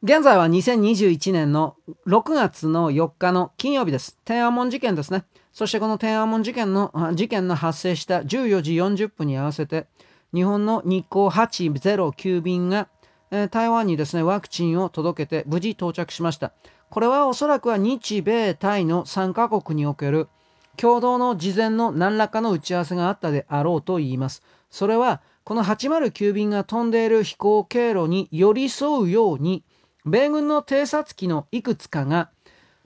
[0.00, 1.74] 現在は2021年の
[2.06, 4.16] 6月の4日の金曜日です。
[4.24, 5.24] 天安門事件ですね。
[5.52, 9.88] そしてこの天安門事件の、事件の発生した14時40分に合わせて、
[10.32, 12.86] 日本の日航809便が、
[13.32, 16.52] えー、台湾にですね、ワクチンを届けて無事到着しました。
[16.90, 20.28] これはおそらくは日米タイの3カ国における
[20.76, 24.44] 共同の事前の何らかの打ち合わせがあったであろうと言います。
[24.70, 29.64] それは、この809便が飛んでいる飛行経路に寄り添うように、
[30.04, 32.30] 米軍の偵察機のいくつかが、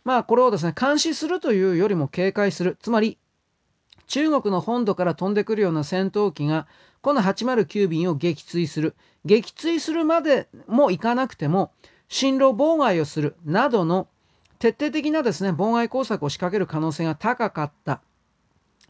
[0.04, 2.76] まあこれをですね、監視するというよりも警戒する。
[2.80, 3.18] つまり、
[4.06, 6.66] 中国の本土から飛んでくるような戦闘機が、
[7.00, 8.94] この809便を撃墜する。
[9.24, 11.72] 撃墜するまでもいかなくても、
[12.08, 14.08] 進路妨害をするなどの
[14.58, 18.00] 徹底的なですね、妨害工作を仕掛ける可能性が高かった。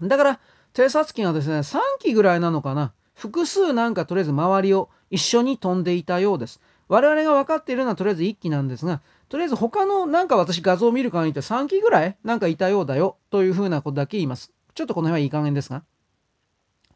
[0.00, 0.40] だから、
[0.74, 2.92] 偵察機がですね、3機ぐらいなのかな。
[3.14, 6.60] 複数なんかとりあえず周りを一緒に飛んでいたようです。
[6.92, 14.52] 我々が分かっているのはとりあえず1機なんですが、とりあえず他のなんか私画像を見る限りで3機ぐらいなんかいたようだよというふうなことだけ言います。
[14.74, 15.84] ちょっとこの辺はいい加減ですが。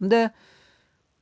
[0.03, 0.33] で、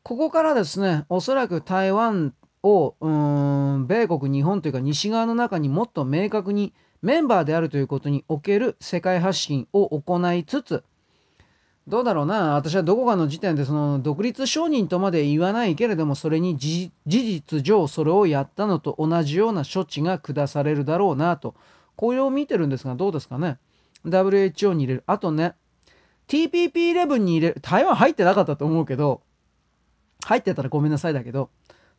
[0.03, 10.83] ここからですね、おそらく台湾を、うん、米国、日本というか西側の中にもっと明確にメンバーであるということにおける世界発信を行いつつ、
[11.87, 12.55] どうだろうな。
[12.55, 21.55] 私はどこかの時点でその独立承認とまで言わないけれども、それに事実上それをやったのと同じような処置が下されるだろうなと、
[21.97, 23.59] これを見てるんですが、どうですかね。
[24.07, 25.05] WHO に入れる。
[25.07, 25.55] あとね、
[26.29, 27.61] TPP11 に入れる。
[27.61, 29.23] 台湾入ってなかったと思うけど、
[30.25, 31.51] 入ってたらごめんなさいだけど、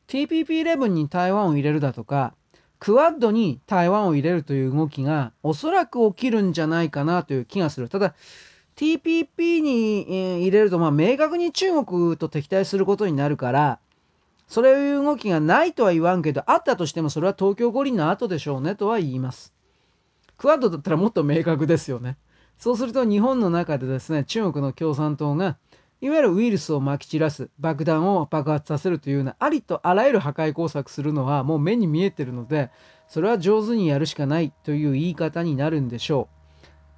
[0.07, 2.33] TPP11 に台湾を入れるだとか、
[2.79, 7.87] クワッドに台湾を入れるという動きがおそらく起きるんじゃないかなという気がする。
[7.87, 8.15] ただ、
[8.75, 13.79] TPP に、入れると、まあ、明確に中国と敵対することになるから、
[14.47, 19.53] そういう動きがないとは言わんけど、あったとしてもそれは東京五輪の後でしょうねとは言います。
[20.37, 22.17] クワッドだったらもっと明確ですよね。
[22.57, 25.57] そうすると日本の中でですね、中国の共産党が、
[26.01, 32.69] いわゆるウイルスをまき散らす、爆弾を爆発させるというような、ありとあらゆる破壊工作するのはもう目に見えてるので、
[33.07, 36.34] それは上手にやるしかないという言い方になるんでしょう。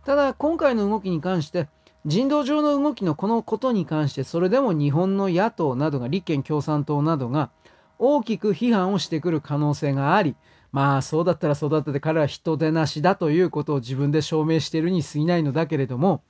[0.08, 1.68] ただ今回の動きに関して
[2.06, 7.50] 人道上の動きのこのことに関してそれでも日本の野党などが立憲共産党などが
[8.00, 10.38] 大きく批判をしてくる可能性があり
[10.72, 16.24] まあそうだったらそうだったで彼は人手なしだということを自分で証明しているに過ぎないのだけれども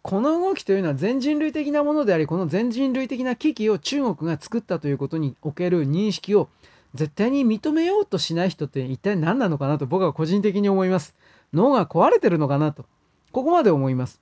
[0.00, 6.48] この動きというのは全人類的なものでありこの全人類的な危機を中国が作ったということにおける認識を
[6.94, 11.14] 絶対に認めようとしない人って一体何なのかなと僕は個人的に思います。
[11.52, 12.86] 脳が壊れてるのかなと、
[13.32, 14.20] ここまで思います。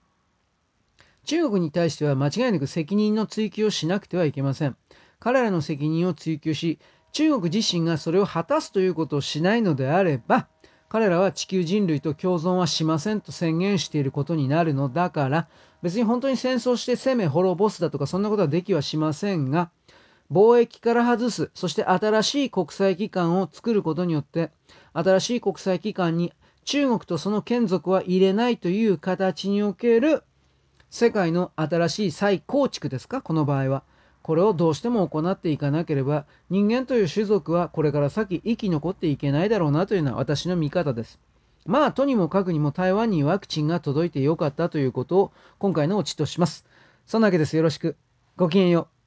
[1.25, 4.77] 中国に対しては間違いなく責任の追及をしなくてはいけません。
[5.19, 6.79] 彼らの責任を追及し、
[7.13, 10.49] 中国自身がそれを果たすということをしないのであれば、
[10.89, 15.49] 彼らは地球人類と共存はしませんと宣言していることになるのだから、
[15.83, 19.71] 別に本当に戦争して攻め滅ぼすだとかそんなことはできはしませんが、
[20.33, 24.51] 貿易から外す、そして新しい国際機関を作ることによって、
[24.93, 26.33] 新しい国際機関に
[26.65, 30.23] 中国とその眷属は入れないという形における
[30.91, 33.23] 世界の新しい再構築ですか？
[33.23, 33.83] この場合は。
[34.23, 41.19] これをどうしても行っていかなければ人間という種族はこれから先生き残っていけないだろうなというのは私の見方です。
[41.67, 46.67] まあとにもかくにも台湾にワクチンが届いてよかったということを今回のオチとします。
[47.07, 47.57] そんなわけです。
[47.57, 47.97] よろしく。
[48.37, 49.00] ごきげんよう。